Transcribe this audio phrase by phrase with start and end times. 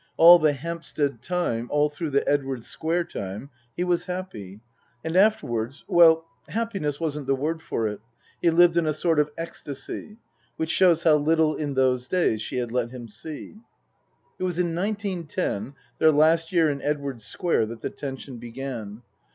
[0.17, 4.59] All the Hampstead time, all through the Edwardes Square time he was happy.
[5.03, 7.99] And afterwards well happiness wasn't the word for it;
[8.41, 10.17] he lived in a sort of ecstasy.
[10.57, 13.57] Which shows how little in those days she had let him see.
[14.39, 19.03] It was in nineteen ten, their last year in Edwardes Square, that the tension began.